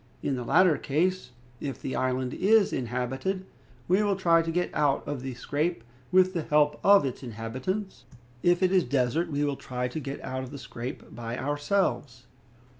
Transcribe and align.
In 0.23 0.35
the 0.35 0.43
latter 0.43 0.79
case, 0.79 1.29
if 1.59 1.79
the 1.79 1.95
island 1.95 2.33
is 2.33 2.73
inhabited, 2.73 3.45
we 3.87 4.01
will 4.01 4.15
try 4.15 4.41
to 4.41 4.49
get 4.51 4.73
out 4.73 5.07
of 5.07 5.21
the 5.21 5.35
scrape 5.35 5.83
with 6.11 6.33
the 6.33 6.41
help 6.41 6.79
of 6.83 7.05
its 7.05 7.21
inhabitants; 7.21 8.05
if 8.41 8.63
it 8.63 8.71
is 8.71 8.83
desert, 8.83 9.29
we 9.31 9.43
will 9.43 9.55
try 9.55 9.87
to 9.87 9.99
get 9.99 10.19
out 10.23 10.41
of 10.41 10.49
the 10.49 10.57
scrape 10.57 11.13
by 11.13 11.37
ourselves." 11.37 12.25